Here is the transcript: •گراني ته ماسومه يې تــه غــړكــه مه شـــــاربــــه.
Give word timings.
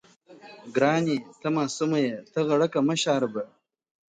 •گراني 0.75 1.17
ته 1.41 1.47
ماسومه 1.57 1.97
يې 2.05 2.15
تــه 2.33 2.39
غــړكــه 2.47 2.79
مه 2.87 2.95
شـــــاربــــه. 3.01 3.43